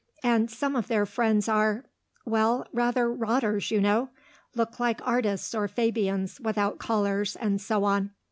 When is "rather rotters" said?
2.73-3.69